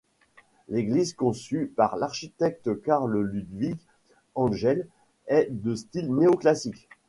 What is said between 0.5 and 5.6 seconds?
L'église conçue par l'architecte Carl Ludvig Engel est